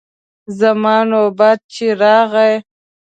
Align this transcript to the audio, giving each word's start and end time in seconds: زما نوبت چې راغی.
زما 0.59 0.95
نوبت 1.11 1.59
چې 1.73 1.85
راغی. 2.01 2.53